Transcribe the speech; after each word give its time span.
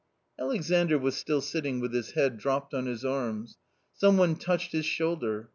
Atexandr 0.39 0.99
was 0.99 1.15
still 1.15 1.41
sitting 1.41 1.79
with 1.79 1.93
his 1.93 2.13
head 2.13 2.39
dropped 2.39 2.73
on 2.73 2.87
his 2.87 3.05
arms. 3.05 3.59
Some 3.93 4.17
one 4.17 4.35
touched 4.35 4.71
his 4.71 4.87
shoulder. 4.87 5.49